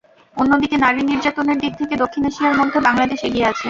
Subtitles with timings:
[0.37, 3.59] অন্যদিকে নারী নির্যাতনের দিক থেকে দক্ষিণ এশিয়ার মধ্যে বাংলাদেশ এগিয়ে আছে।